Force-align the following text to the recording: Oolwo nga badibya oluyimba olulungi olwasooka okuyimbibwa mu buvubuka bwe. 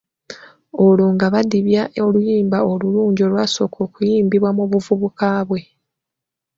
Oolwo 0.79 1.05
nga 1.15 1.27
badibya 1.33 1.83
oluyimba 2.05 2.57
olulungi 2.71 3.21
olwasooka 3.27 3.77
okuyimbibwa 3.87 4.49
mu 4.57 4.63
buvubuka 4.71 5.27
bwe. 5.47 5.61